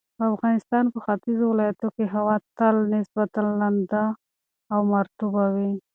[0.17, 4.05] د افغانستان په ختیځو ولایتونو کې هوا تل نسبتاً لنده
[4.73, 5.73] او مرطوبه وي.